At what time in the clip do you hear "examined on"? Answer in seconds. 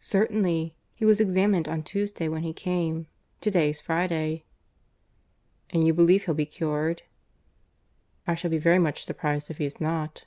1.20-1.84